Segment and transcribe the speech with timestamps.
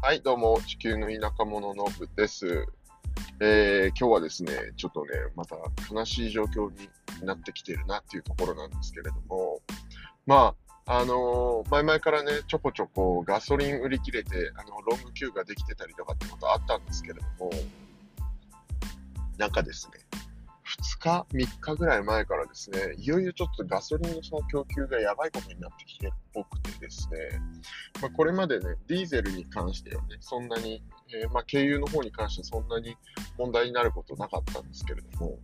[0.00, 2.66] はい、どうも、地球の田舎者のぶです。
[3.40, 5.56] えー、今日はですね、ちょっとね、また
[5.92, 6.88] 悲しい状況に
[7.26, 9.60] なってきてるなっていうところなんですけれども、
[10.24, 10.54] ま
[10.86, 17.50] あ、あのー前々からね、ちょこちょこガソリン売り切れて、あの、ロングキューができてたりとかってことあったんですけれども、
[19.36, 19.98] なんかですね、
[20.98, 27.40] 日、3日ぐらい前からですね、いよいよちょっとガソリンのその供給がやばいことになってきてるっぽくてですね、
[28.00, 30.82] まあ、これまでね、ディーゼルに関してはね、そんなに、
[31.14, 32.96] えーまあ、軽油の方に関してはそんなに
[33.38, 35.38] 問題になることなかったんですけれども、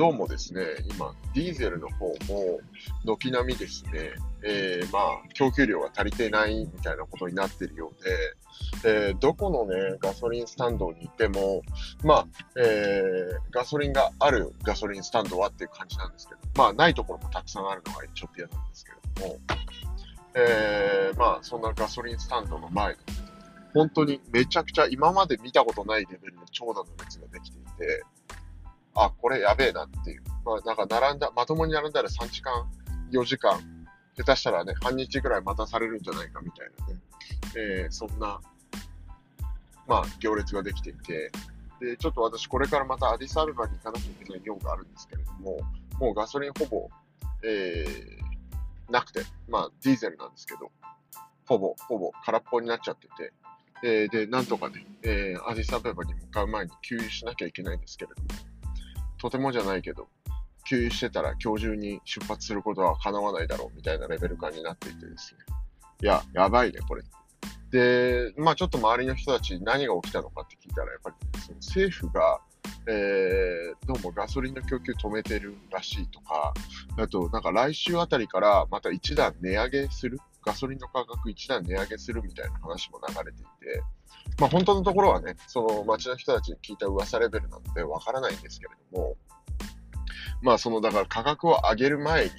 [0.00, 0.62] どうもですね、
[0.94, 2.60] 今、ディーゼルの方も、
[3.04, 8.02] 軒並みですね、えーまあ、供給量が足りてないみたいなことになってるよう
[8.82, 11.60] で、えーどこのね、ガソリンスタンドに行っても、
[12.02, 12.26] まあ、
[12.58, 19.38] えーガソリンがあるガソリンスタンドはっていう感じなんですけど、まあ、ないところもたくさんあるのがちょっと嫌なんですけれども、
[20.34, 22.98] えまあ、そんなガソリンスタンドの前に、
[23.74, 28.02] 本当にめちゃくちゃ今まで見たことないレベルの長蛇の列ができていて、
[28.94, 30.22] あ、これやべえなっていう。
[30.44, 32.52] まあ、なんか並んだ、まともに並んだら3時間、
[33.12, 33.60] 4時間、
[34.16, 37.00] 下手したらね、半日ぐらい待たされるんじゃないかみたいなね、
[37.56, 38.40] えーそんな、
[39.86, 41.30] まあ、行列ができていて、
[41.80, 45.58] で、ちょっと私これからまたアディスアルバに行かなきゃいけない用があるんですけれども、
[45.98, 46.88] もうガソリンほぼ、
[47.42, 50.70] えー、なくて、まあ、ディーゼルなんですけど、
[51.46, 53.32] ほぼ、ほぼ空っぽになっちゃってて、
[53.82, 58.28] えーで、なんとかね、えーアディスアベバに向かう前に給油しなきゃいけないんですけれども、
[59.20, 60.08] とてもじゃないけど、
[60.68, 65.40] 給油してたら今日中に出発することは叶わないだろうみたいなレベル感になっていてですね。
[66.02, 67.02] いや、やばいね、これ。
[67.70, 72.40] で、まあちょっと周りの人たちに何が起きたのかって聞いたら、やっぱり、その政府が、
[72.88, 76.54] えーどうもガソリンの供給止めてるらしいとか、
[76.96, 83.82] あと、なんか来週あたりからまた一段値上げする、ガソリンの価格一段値上げするみたいな話も流れていて、
[84.38, 89.16] まあ本当のところはね、その街の人たちに聞いた噂レベルなのでわからないんですけれども、
[90.42, 92.30] まあその、だから価格を上げる前に、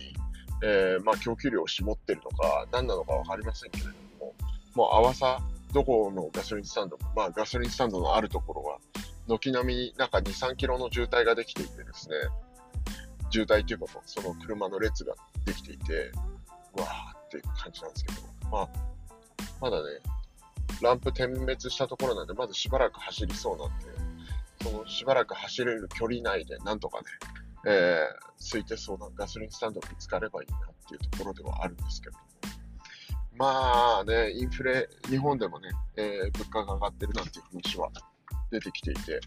[0.64, 4.34] えーまあ供給量を絞ってるのか、何なのかわかりませんけれども、
[4.74, 5.40] もう泡さ、
[5.74, 8.80] どこのガソリンスタンド、まあガソリンスタンドのあるところは、
[9.28, 12.16] 軒並みなんか2、3キロの渋滞ができていてですね、
[13.30, 16.12] 渋滞というかその車の列ができていて、
[16.74, 18.22] わーっていう感じなんですけど、
[18.52, 18.70] まあ、
[19.62, 20.00] まだね、
[20.82, 23.86] ランプ点滅したところなんで、まずしばらく走りそうなんで、
[24.64, 27.06] そのしばらく走れる距離内でなんとかね、
[27.66, 30.60] えー、空いてそうなガソリンスタンドが見つかればいいなっ
[30.90, 32.26] ていうところではあるんですけども。
[33.38, 37.90] まあね、インフレ、日本でもね、えー物価が上がってるなんていう話は
[38.52, 39.22] 出てきていて、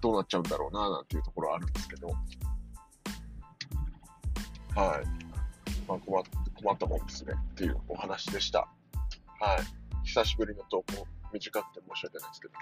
[0.00, 2.16] どうなっちゃうんだろうななんていうところはあるんですけど、はい。
[5.88, 6.22] まあ困っ
[6.62, 8.68] 困ったもんですねっていうお話でした。
[9.40, 10.06] はい。
[10.06, 12.54] 久しぶりの投稿、短くて申し訳ないですけど、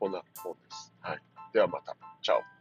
[0.00, 0.94] こんなもんです。
[1.00, 1.18] はい。
[1.52, 1.96] ではまた。
[2.22, 2.55] チャオ。